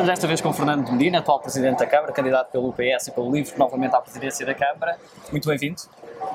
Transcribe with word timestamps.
Estamos 0.00 0.12
desta 0.14 0.26
vez 0.26 0.40
com 0.40 0.50
Fernando 0.50 0.90
Medina, 0.90 1.18
atual 1.18 1.40
Presidente 1.40 1.80
da 1.80 1.86
Câmara, 1.86 2.10
candidato 2.10 2.50
pelo 2.50 2.72
PS 2.72 3.08
e 3.08 3.10
pelo 3.10 3.30
LIVRE 3.30 3.52
novamente 3.58 3.94
à 3.94 4.00
Presidência 4.00 4.46
da 4.46 4.54
Câmara. 4.54 4.96
Muito 5.30 5.46
bem-vindo. 5.46 5.82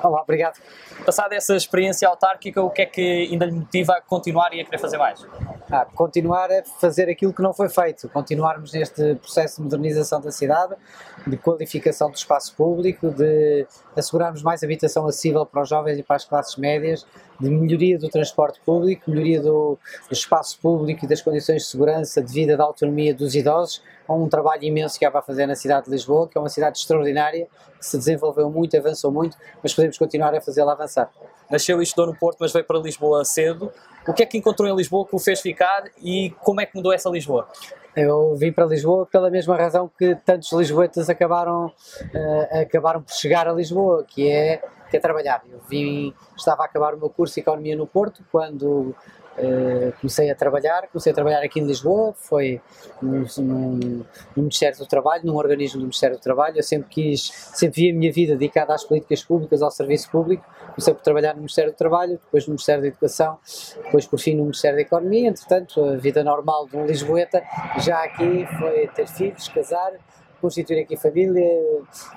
Olá, 0.04 0.22
obrigado. 0.22 0.60
Passada 1.04 1.34
essa 1.34 1.56
experiência 1.56 2.06
autárquica, 2.06 2.62
o 2.62 2.70
que 2.70 2.82
é 2.82 2.86
que 2.86 3.28
ainda 3.28 3.44
lhe 3.44 3.50
motiva 3.50 3.94
a 3.94 4.00
continuar 4.00 4.54
e 4.54 4.60
a 4.60 4.64
querer 4.64 4.78
fazer 4.78 4.98
mais? 4.98 5.26
Ah, 5.68 5.84
continuar 5.84 6.48
a 6.52 6.62
fazer 6.80 7.10
aquilo 7.10 7.32
que 7.32 7.42
não 7.42 7.52
foi 7.52 7.68
feito, 7.68 8.08
continuarmos 8.10 8.72
neste 8.72 9.16
processo 9.16 9.56
de 9.56 9.62
modernização 9.62 10.20
da 10.20 10.30
cidade, 10.30 10.76
de 11.26 11.36
qualificação 11.36 12.08
do 12.08 12.14
espaço 12.14 12.54
público, 12.54 13.10
de 13.10 13.66
assegurarmos 13.96 14.44
mais 14.44 14.62
habitação 14.62 15.08
acessível 15.08 15.44
para 15.44 15.62
os 15.62 15.68
jovens 15.68 15.98
e 15.98 16.04
para 16.04 16.14
as 16.14 16.24
classes 16.24 16.54
médias, 16.54 17.04
de 17.40 17.50
melhoria 17.50 17.98
do 17.98 18.08
transporte 18.08 18.60
público, 18.64 19.10
melhoria 19.10 19.40
do, 19.40 19.78
do 20.08 20.12
espaço 20.12 20.58
público 20.60 21.04
e 21.04 21.08
das 21.08 21.20
condições 21.20 21.62
de 21.62 21.68
segurança, 21.68 22.22
de 22.22 22.32
vida, 22.32 22.56
da 22.56 22.64
autonomia 22.64 23.14
dos 23.14 23.34
idosos, 23.34 23.82
há 24.08 24.12
um 24.14 24.28
trabalho 24.28 24.64
imenso 24.64 24.98
que 24.98 25.04
há 25.04 25.10
para 25.10 25.22
fazer 25.22 25.46
na 25.46 25.54
cidade 25.54 25.86
de 25.86 25.92
Lisboa, 25.92 26.28
que 26.28 26.36
é 26.36 26.40
uma 26.40 26.48
cidade 26.48 26.78
extraordinária, 26.78 27.46
que 27.78 27.86
se 27.86 27.98
desenvolveu 27.98 28.50
muito, 28.50 28.76
avançou 28.76 29.10
muito, 29.10 29.36
mas 29.62 29.74
podemos 29.74 29.98
continuar 29.98 30.34
a 30.34 30.40
fazê-la 30.40 30.72
avançar. 30.72 31.10
Nasceu 31.50 31.80
e 31.80 31.84
estudou 31.84 32.06
no 32.06 32.18
Porto, 32.18 32.38
mas 32.40 32.52
veio 32.52 32.64
para 32.64 32.78
Lisboa 32.78 33.24
cedo. 33.24 33.72
O 34.06 34.12
que 34.12 34.22
é 34.22 34.26
que 34.26 34.38
encontrou 34.38 34.68
em 34.68 34.74
Lisboa 34.74 35.06
que 35.06 35.14
o 35.14 35.18
fez 35.18 35.40
ficar 35.40 35.84
e 36.02 36.30
como 36.42 36.60
é 36.60 36.66
que 36.66 36.74
mudou 36.76 36.92
essa 36.92 37.08
Lisboa? 37.08 37.48
Eu 37.96 38.34
vim 38.36 38.52
para 38.52 38.66
Lisboa 38.66 39.06
pela 39.06 39.30
mesma 39.30 39.56
razão 39.56 39.90
que 39.98 40.14
tantos 40.16 40.52
lisboetas 40.52 41.08
acabaram, 41.08 41.66
uh, 41.66 42.60
acabaram 42.60 43.00
por 43.00 43.14
chegar 43.14 43.48
a 43.48 43.52
Lisboa, 43.54 44.04
que 44.06 44.28
é, 44.28 44.62
que 44.90 44.96
é 44.96 45.00
trabalhar. 45.00 45.42
Eu 45.50 45.60
vim, 45.68 46.14
estava 46.36 46.62
a 46.62 46.66
acabar 46.66 46.94
o 46.94 46.98
meu 46.98 47.10
curso 47.10 47.34
de 47.34 47.40
Economia 47.40 47.76
no 47.76 47.86
Porto, 47.86 48.24
quando 48.30 48.94
Uh, 49.38 49.92
comecei 50.00 50.30
a 50.30 50.34
trabalhar, 50.34 50.88
comecei 50.88 51.12
a 51.12 51.14
trabalhar 51.14 51.42
aqui 51.42 51.60
em 51.60 51.66
Lisboa, 51.66 52.14
foi 52.14 52.58
no, 53.02 53.26
no, 53.42 54.06
Ministério 54.34 54.78
do 54.78 54.86
Trabalho, 54.86 55.26
num 55.26 55.36
organismo 55.36 55.78
do 55.78 55.82
Ministério 55.82 56.16
do 56.16 56.22
Trabalho, 56.22 56.56
eu 56.56 56.62
sempre 56.62 56.88
quis, 56.88 57.30
sempre 57.52 57.82
vi 57.82 57.90
a 57.90 57.94
minha 57.94 58.10
vida 58.10 58.34
dedicada 58.34 58.72
às 58.72 58.82
políticas 58.82 59.22
públicas, 59.22 59.60
ao 59.60 59.70
serviço 59.70 60.10
público, 60.10 60.42
comecei 60.68 60.94
por 60.94 61.02
trabalhar 61.02 61.34
no 61.34 61.40
Ministério 61.40 61.70
do 61.70 61.76
Trabalho, 61.76 62.12
depois 62.12 62.46
no 62.46 62.52
Ministério 62.52 62.80
da 62.80 62.88
Educação, 62.88 63.38
depois 63.84 64.06
por 64.06 64.18
fim 64.18 64.34
no 64.34 64.44
Ministério 64.44 64.76
da 64.76 64.82
Economia, 64.82 65.28
entretanto 65.28 65.84
a 65.84 65.96
vida 65.96 66.24
normal 66.24 66.66
de 66.66 66.78
um 66.78 66.86
lisboeta 66.86 67.42
já 67.80 68.04
aqui 68.04 68.46
foi 68.58 68.88
ter 68.88 69.06
filhos, 69.06 69.48
casar, 69.48 69.92
constituir 70.46 70.82
aqui 70.82 70.96
família 70.96 71.44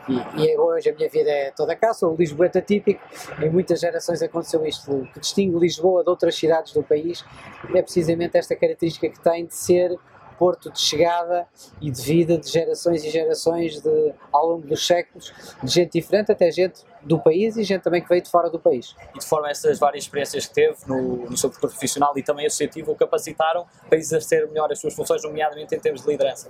e, 0.07 0.43
e, 0.43 0.57
hoje 0.57 0.91
a 0.91 0.93
minha 0.93 1.09
vida 1.09 1.29
é 1.31 1.51
toda 1.51 1.75
cá, 1.75 1.93
sou 1.95 2.15
lisboeta 2.15 2.61
típico, 2.61 3.01
em 3.41 3.49
muitas 3.49 3.79
gerações 3.79 4.21
aconteceu 4.21 4.63
isto, 4.65 4.91
o 4.91 5.07
que 5.07 5.19
distingue 5.19 5.57
Lisboa 5.57 6.03
de 6.03 6.09
outras 6.09 6.35
cidades 6.35 6.71
do 6.73 6.83
país 6.83 7.25
é 7.73 7.81
precisamente 7.81 8.37
esta 8.37 8.55
característica 8.55 9.09
que 9.09 9.19
tem 9.19 9.47
de 9.47 9.55
ser 9.55 9.97
porto 10.37 10.71
de 10.71 10.79
chegada 10.79 11.45
e 11.81 11.91
de 11.91 12.01
vida 12.01 12.37
de 12.37 12.49
gerações 12.49 13.03
e 13.03 13.09
gerações 13.09 13.81
de, 13.81 14.13
ao 14.31 14.47
longo 14.47 14.65
dos 14.65 14.87
séculos, 14.87 15.33
de 15.61 15.69
gente 15.69 15.99
diferente, 15.99 16.31
até 16.31 16.49
gente 16.49 16.81
do 17.01 17.19
país 17.19 17.57
e 17.57 17.63
gente 17.63 17.81
também 17.81 18.01
que 18.01 18.07
veio 18.07 18.21
de 18.21 18.29
fora 18.29 18.49
do 18.49 18.57
país. 18.57 18.95
E 19.13 19.19
de 19.19 19.25
forma 19.25 19.49
essas 19.49 19.77
várias 19.77 20.05
experiências 20.05 20.45
que 20.45 20.53
teve 20.53 20.77
no, 20.87 21.29
no 21.29 21.37
seu 21.37 21.49
percurso 21.49 21.75
profissional 21.75 22.13
e 22.17 22.23
também 22.23 22.45
associativo, 22.45 22.93
o 22.93 22.95
capacitaram 22.95 23.65
para 23.89 23.97
exercer 23.97 24.47
melhor 24.47 24.71
as 24.71 24.79
suas 24.79 24.93
funções, 24.93 25.21
nomeadamente 25.23 25.75
em 25.75 25.79
termos 25.79 26.03
de 26.03 26.09
liderança? 26.09 26.49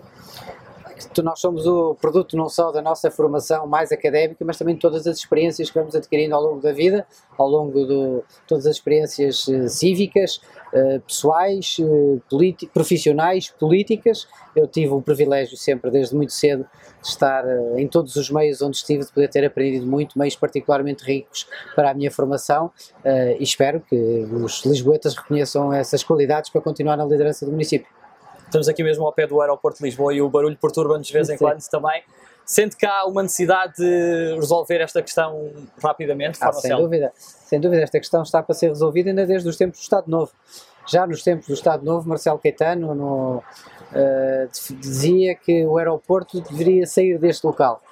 Nós 1.23 1.39
somos 1.39 1.65
o 1.65 1.95
produto 1.95 2.35
não 2.35 2.49
só 2.49 2.71
da 2.71 2.81
nossa 2.81 3.09
formação 3.09 3.67
mais 3.67 3.91
académica, 3.91 4.43
mas 4.43 4.57
também 4.57 4.75
de 4.75 4.81
todas 4.81 5.05
as 5.07 5.17
experiências 5.17 5.69
que 5.69 5.77
vamos 5.77 5.95
adquirindo 5.95 6.35
ao 6.35 6.41
longo 6.41 6.61
da 6.61 6.71
vida, 6.71 7.05
ao 7.37 7.47
longo 7.47 7.85
de 7.85 8.21
todas 8.47 8.65
as 8.65 8.75
experiências 8.75 9.47
uh, 9.47 9.69
cívicas, 9.69 10.41
uh, 10.73 10.99
pessoais, 11.01 11.77
uh, 11.79 12.21
profissionais, 12.73 13.49
políticas. 13.49 14.27
Eu 14.55 14.67
tive 14.67 14.93
o 14.93 15.01
privilégio 15.01 15.55
sempre, 15.57 15.91
desde 15.91 16.15
muito 16.15 16.33
cedo, 16.33 16.65
de 17.01 17.07
estar 17.07 17.45
em 17.77 17.87
todos 17.87 18.15
os 18.15 18.29
meios 18.29 18.61
onde 18.61 18.77
estive, 18.77 19.05
de 19.05 19.11
poder 19.11 19.29
ter 19.29 19.45
aprendido 19.45 19.85
muito, 19.85 20.17
meios 20.17 20.35
particularmente 20.35 21.03
ricos 21.03 21.47
para 21.75 21.91
a 21.91 21.93
minha 21.93 22.11
formação 22.11 22.71
e 23.05 23.41
espero 23.41 23.79
que 23.79 23.95
os 23.95 24.65
lisboetas 24.65 25.15
reconheçam 25.15 25.71
essas 25.71 26.03
qualidades 26.03 26.49
para 26.49 26.59
continuar 26.59 26.97
na 26.97 27.05
liderança 27.05 27.45
do 27.45 27.51
município. 27.51 27.87
Estamos 28.49 28.67
aqui 28.67 28.83
mesmo 28.83 29.05
ao 29.05 29.13
pé 29.13 29.27
do 29.27 29.39
aeroporto 29.41 29.77
de 29.77 29.85
Lisboa 29.85 30.11
e 30.11 30.23
o 30.23 30.27
barulho 30.27 30.57
perturba-nos 30.57 31.05
de 31.05 31.13
vez 31.13 31.29
em 31.29 31.37
quando 31.37 31.61
também. 31.69 32.01
Sente 32.43 32.75
que 32.75 32.83
há 32.83 33.05
uma 33.05 33.21
necessidade 33.21 33.75
de 33.77 34.33
resolver 34.37 34.81
esta 34.81 35.03
questão 35.03 35.51
rapidamente? 35.81 36.39
Ah, 36.41 36.51
sem 36.51 36.75
dúvida, 36.75 37.13
sem 37.15 37.59
dúvida, 37.59 37.83
esta 37.83 37.99
questão 37.99 38.23
está 38.23 38.41
para 38.41 38.55
ser 38.55 38.69
resolvida 38.69 39.11
ainda 39.11 39.23
desde 39.27 39.47
os 39.47 39.55
tempos 39.55 39.79
do 39.79 39.83
Estado 39.83 40.09
Novo. 40.09 40.31
Já 40.87 41.05
nos 41.05 41.21
tempos 41.21 41.45
do 41.45 41.53
Estado 41.53 41.85
Novo, 41.85 42.09
Marcelo 42.09 42.39
Caetano 42.39 42.95
no, 42.95 43.35
uh, 43.37 44.73
dizia 44.79 45.35
que 45.35 45.63
o 45.67 45.77
aeroporto 45.77 46.41
deveria 46.41 46.87
sair 46.87 47.19
deste 47.19 47.45
local. 47.45 47.83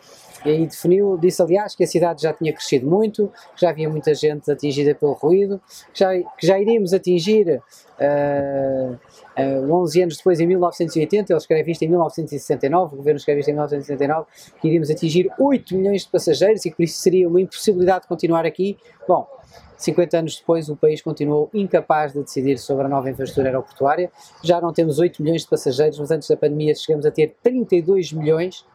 E 0.46 0.50
aí 0.50 0.68
definiu, 0.68 1.18
disse 1.18 1.42
aliás 1.42 1.75
que 1.75 1.84
a 1.84 1.88
cidade 1.88 2.22
já 2.22 2.34
tinha 2.34 2.53
crescido 2.53 2.88
muito, 2.88 3.31
que 3.56 3.62
já 3.62 3.70
havia 3.70 3.90
muita 3.90 4.14
gente 4.14 4.50
atingida 4.52 4.94
pelo 4.96 5.14
ruído, 5.14 5.62
que 5.94 6.00
já, 6.00 6.14
que 6.14 6.46
já 6.46 6.59
iríamos 6.59 6.94
atingir 6.94 7.62
uh, 8.00 8.94
uh, 9.64 9.74
11 9.74 10.02
anos 10.03 10.18
depois, 10.18 10.40
em 10.40 10.48
1980, 10.48 11.34
ele 11.34 11.38
escreve 11.38 11.72
isto 11.72 11.81
em 11.84 11.88
1969, 11.90 12.94
o 12.94 12.98
governo 12.98 13.18
escreve 13.18 13.40
isto 13.40 13.50
em 13.50 13.53
1969, 13.53 14.28
que 14.62 14.68
iríamos 14.68 14.90
atingir 14.90 15.30
8 15.40 15.75
milhões 15.75 16.03
de 16.03 16.09
passageiros 16.09 16.66
e 16.66 16.69
que 16.69 16.75
por 16.75 16.84
isso 16.84 17.00
seria 17.00 17.28
uma 17.28 17.42
impossibilidade 17.42 18.04
de 18.04 18.08
continuar 18.08 18.46
aqui. 18.46 18.78
Bom, 19.08 19.28
50 19.78 20.18
anos 20.18 20.38
depois, 20.38 20.69
o 20.69 20.75
país 20.75 21.02
continuou 21.02 21.50
incapaz 21.54 22.14
de 22.14 22.22
decidir 22.22 22.58
sobre 22.58 22.86
a 22.86 22.90
nova 22.90 23.09
infraestrutura 23.09 23.50
aeroportuária. 23.50 24.12
Já 24.44 24.59
não 24.59 24.74
temos 24.74 24.98
8 25.00 25.22
milhões 25.22 25.44
de 25.44 25.50
passageiros, 25.50 26.00
mas 26.00 26.09
antes 26.09 26.28
da 26.28 26.36
pandemia 26.36 26.74
chegamos 26.74 27.06
a 27.06 27.12
ter 27.12 27.36
32 27.44 28.12
milhões 28.12 28.66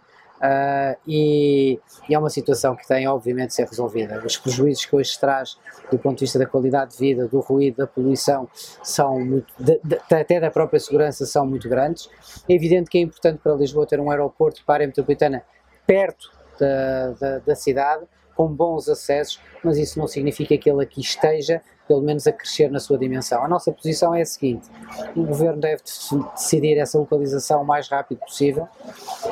Uh, 0.42 0.98
e, 1.06 1.78
e, 2.08 2.14
é 2.14 2.19
uma 2.19 2.28
situação 2.28 2.75
que 2.75 2.84
tem, 2.86 3.06
obviamente, 3.06 3.48
de 3.48 3.54
ser 3.54 3.69
resolvida. 3.69 4.20
Os 4.26 4.36
prejuízos 4.36 4.84
que 4.84 4.97
hoje 4.97 5.16
traz 5.16 5.56
do 5.88 5.97
ponto 5.97 6.19
de 6.19 6.25
vista 6.25 6.36
da 6.36 6.47
qualidade 6.47 6.92
de 6.92 6.98
vida, 6.98 7.28
do 7.28 7.38
ruído, 7.38 7.76
da 7.76 7.86
poluição, 7.86 8.48
são 8.82 9.20
muito, 9.20 9.54
de, 9.56 9.78
de, 9.84 10.00
até 10.10 10.41
da 10.41 10.50
própria 10.50 10.81
segurança, 10.81 11.25
são 11.26 11.47
muito 11.47 11.69
grandes. 11.69 12.10
É 12.48 12.54
evidente 12.54 12.91
que 12.91 12.98
é 12.98 13.02
importante 13.02 13.38
para 13.41 13.54
Lisboa 13.54 13.86
ter 13.86 14.00
um 14.00 14.10
aeroporto 14.10 14.64
para 14.64 14.75
a 14.75 14.76
área 14.78 14.86
metropolitana 14.88 15.44
perto 15.86 16.32
da, 16.58 17.10
da, 17.12 17.38
da 17.38 17.54
cidade, 17.54 18.04
com 18.42 18.48
bons 18.48 18.88
acessos, 18.88 19.41
mas 19.62 19.78
isso 19.78 19.98
não 19.98 20.08
significa 20.08 20.58
que 20.58 20.69
ele 20.69 20.82
aqui 20.82 21.00
esteja, 21.00 21.62
pelo 21.86 22.03
menos, 22.03 22.26
a 22.26 22.32
crescer 22.32 22.69
na 22.70 22.80
sua 22.80 22.98
dimensão. 22.98 23.44
A 23.44 23.47
nossa 23.47 23.70
posição 23.70 24.12
é 24.12 24.22
a 24.22 24.26
seguinte: 24.26 24.69
o 25.14 25.22
governo 25.25 25.60
deve 25.60 25.82
decidir 25.82 26.76
essa 26.78 26.98
localização 26.98 27.62
o 27.62 27.64
mais 27.64 27.88
rápido 27.88 28.19
possível. 28.19 28.69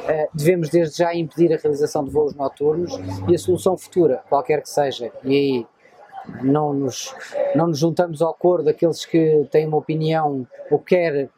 Eh, 0.06 0.28
devemos, 0.32 0.70
desde 0.70 0.98
já, 0.98 1.12
impedir 1.12 1.52
a 1.52 1.56
realização 1.56 2.04
de 2.04 2.10
voos 2.10 2.34
noturnos 2.34 2.92
e 3.28 3.34
a 3.34 3.38
solução 3.38 3.76
futura, 3.76 4.22
qualquer 4.28 4.62
que 4.62 4.70
seja, 4.70 5.10
e 5.24 5.34
aí 5.34 5.66
não 6.44 6.72
nos, 6.72 7.12
não 7.56 7.66
nos 7.66 7.78
juntamos 7.78 8.22
ao 8.22 8.32
coro 8.32 8.62
daqueles 8.62 9.04
que 9.04 9.48
têm 9.50 9.66
uma 9.66 9.78
opinião 9.78 10.46
ou 10.70 10.78
quer 10.78 11.28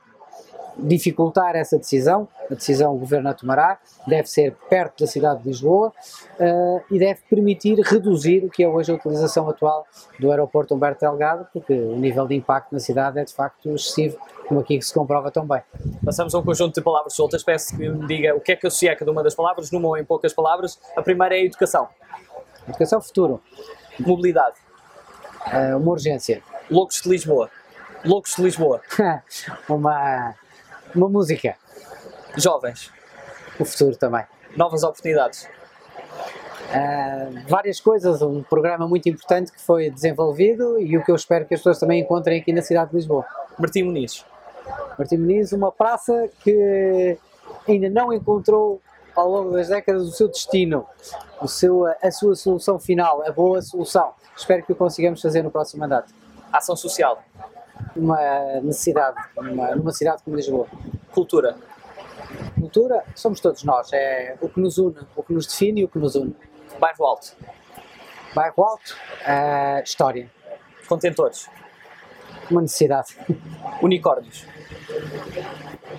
dificultar 0.77 1.55
essa 1.55 1.79
decisão, 1.79 2.29
a 2.51 2.55
decisão 2.55 2.95
o 2.95 2.99
Governo 2.99 3.29
a 3.29 3.35
tomará, 3.35 3.79
deve 4.07 4.29
ser 4.29 4.57
perto 4.69 5.05
da 5.05 5.07
cidade 5.07 5.43
de 5.43 5.49
Lisboa 5.49 5.93
uh, 6.39 6.81
e 6.91 6.99
deve 6.99 7.21
permitir 7.29 7.79
reduzir 7.81 8.45
o 8.45 8.51
que 8.51 8.63
é 8.63 8.69
hoje 8.69 8.91
a 8.91 8.95
utilização 8.95 9.49
atual 9.49 9.87
do 10.19 10.31
aeroporto 10.31 10.75
Humberto 10.75 11.01
Delgado, 11.01 11.47
porque 11.53 11.73
o 11.73 11.97
nível 11.97 12.27
de 12.27 12.35
impacto 12.35 12.73
na 12.73 12.79
cidade 12.79 13.19
é 13.19 13.25
de 13.25 13.33
facto 13.33 13.75
excessivo, 13.75 14.19
como 14.49 14.61
aqui 14.61 14.81
se 14.81 14.93
comprova 14.93 15.31
tão 15.31 15.47
bem. 15.47 15.63
Passamos 16.05 16.35
a 16.35 16.39
um 16.39 16.43
conjunto 16.43 16.75
de 16.75 16.81
palavras 16.81 17.15
soltas, 17.15 17.43
peço 17.43 17.77
que 17.77 17.89
me 17.89 18.07
diga 18.07 18.35
o 18.35 18.41
que 18.41 18.53
é 18.53 18.57
que 18.57 18.67
associa 18.67 18.97
cada 18.97 19.11
uma 19.11 19.23
das 19.23 19.35
palavras, 19.35 19.71
numa 19.71 19.89
ou 19.89 19.97
em 19.97 20.05
poucas 20.05 20.33
palavras. 20.33 20.79
A 20.97 21.03
primeira 21.03 21.37
é 21.37 21.41
a 21.41 21.45
educação. 21.45 21.89
Educação 22.69 23.01
futuro. 23.01 23.41
Mobilidade. 23.99 24.57
Uh, 25.47 25.77
uma 25.77 25.93
urgência. 25.93 26.43
Loucos 26.71 27.01
de 27.03 27.09
Lisboa. 27.09 27.51
Loucos 28.05 28.37
de 28.37 28.43
Lisboa. 28.43 28.81
uma 29.69 30.35
uma 30.95 31.09
música. 31.09 31.57
Jovens. 32.37 32.91
O 33.59 33.65
futuro 33.65 33.97
também. 33.97 34.25
Novas 34.57 34.83
oportunidades. 34.83 35.49
Uh, 36.73 37.49
várias 37.49 37.81
coisas, 37.81 38.23
um 38.23 38.43
programa 38.43 38.89
muito 38.89 39.09
importante 39.09 39.53
que 39.53 39.61
foi 39.61 39.91
desenvolvido 39.91 40.81
e 40.81 40.97
o 40.97 41.05
que 41.05 41.11
eu 41.11 41.15
espero 41.15 41.45
que 41.45 41.55
as 41.55 41.61
pessoas 41.61 41.79
também 41.79 42.01
encontrem 42.01 42.41
aqui 42.41 42.53
na 42.53 42.63
cidade 42.63 42.91
de 42.91 42.97
Lisboa. 42.97 43.27
Martim 43.59 43.83
Muniz. 43.83 44.25
Martim 44.99 45.19
Muniz, 45.19 45.53
uma 45.53 45.71
praça 45.71 46.31
que 46.41 47.19
ainda 47.69 47.91
não 47.91 48.13
encontrou 48.13 48.81
ao 49.15 49.29
longo 49.29 49.51
das 49.51 49.69
décadas 49.69 50.03
o 50.03 50.11
seu 50.13 50.29
destino, 50.29 50.87
o 51.41 51.47
seu, 51.47 51.85
a 51.87 52.11
sua 52.11 52.35
solução 52.35 52.79
final, 52.79 53.23
a 53.27 53.31
boa 53.31 53.61
solução. 53.61 54.15
Espero 54.35 54.65
que 54.65 54.73
o 54.73 54.77
consigamos 54.77 55.21
fazer 55.21 55.43
no 55.43 55.51
próximo 55.51 55.81
mandato. 55.81 56.15
Ação 56.51 56.75
social 56.75 57.23
uma 57.97 58.19
necessidade 58.63 59.17
numa, 59.37 59.75
numa 59.75 59.93
cidade 59.93 60.23
como 60.23 60.37
Lisboa. 60.37 60.67
Cultura. 61.13 61.57
Cultura 62.59 63.05
somos 63.15 63.41
todos 63.41 63.65
nós, 63.65 63.93
é 63.93 64.37
o 64.41 64.49
que 64.49 64.61
nos 64.61 64.79
une, 64.79 64.97
o 65.17 65.23
que 65.23 65.33
nos 65.33 65.47
define 65.47 65.83
e 65.83 65.85
o 65.85 65.89
que 65.89 65.99
nos 65.99 66.15
une. 66.15 66.35
Bairro 66.79 67.05
Alto. 67.05 67.37
Bairro 68.35 68.65
Alto, 68.65 68.97
uh, 69.23 69.83
história. 69.83 70.31
Contentores. 70.89 71.49
Uma 72.51 72.63
necessidade. 72.63 73.17
Unicórnios. 73.83 74.47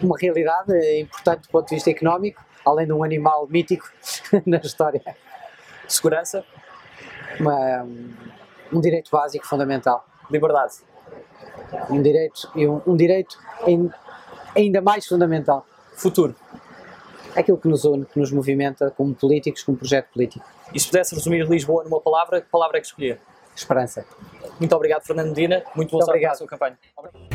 uma 0.01 0.15
realidade 0.19 0.99
importante 0.99 1.43
do 1.43 1.49
ponto 1.49 1.69
de 1.69 1.75
vista 1.75 1.89
económico, 1.89 2.43
além 2.65 2.85
de 2.85 2.93
um 2.93 3.03
animal 3.03 3.47
mítico 3.47 3.91
na 4.45 4.57
história. 4.57 5.01
Segurança, 5.87 6.43
Uma, 7.39 7.85
um 8.71 8.81
direito 8.81 9.09
básico 9.11 9.45
fundamental. 9.45 10.05
liberdade, 10.29 10.75
um 11.89 12.01
direito 12.01 12.49
e 12.55 12.67
um, 12.67 12.81
um 12.85 12.95
direito 12.95 13.37
em, 13.65 13.89
ainda 14.55 14.81
mais 14.81 15.05
fundamental. 15.05 15.65
Futuro. 15.95 16.35
É 17.35 17.39
aquilo 17.39 17.57
que 17.57 17.67
nos 17.67 17.83
une, 17.85 18.05
que 18.05 18.19
nos 18.19 18.31
movimenta 18.31 18.91
como 18.91 19.13
políticos, 19.15 19.63
como 19.63 19.77
projeto 19.77 20.09
político. 20.13 20.45
E 20.73 20.79
se 20.79 20.87
pudesse 20.87 21.15
resumir 21.15 21.47
Lisboa 21.49 21.83
numa 21.83 21.99
palavra, 21.99 22.41
que 22.41 22.49
palavra 22.49 22.77
é 22.77 22.81
que 22.81 22.87
escolher? 22.87 23.19
Esperança. 23.55 24.05
Muito 24.59 24.75
obrigado, 24.75 25.03
Fernando 25.03 25.29
Medina. 25.29 25.63
Muito 25.75 25.91
boa 25.91 26.05
sorte 26.05 26.21
para 26.21 26.35
sua 26.35 26.47
campanha. 26.47 26.77
Obrigado. 26.97 27.33